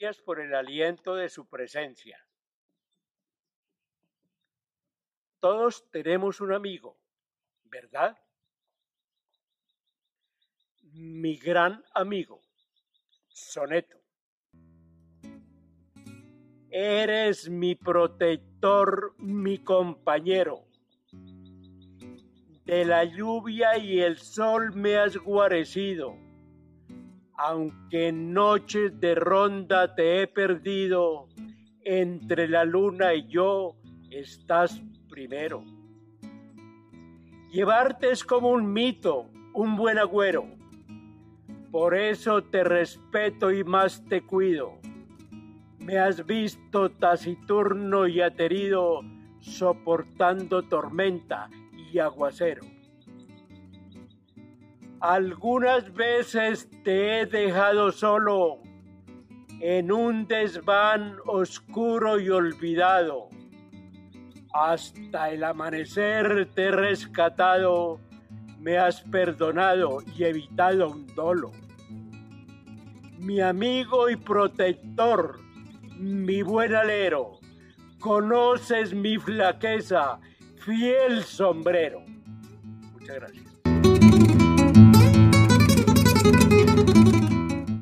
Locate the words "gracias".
0.00-0.22, 83.16-83.57